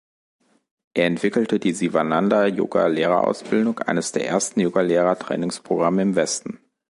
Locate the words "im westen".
6.01-6.59